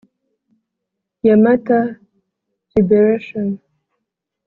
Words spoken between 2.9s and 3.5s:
ration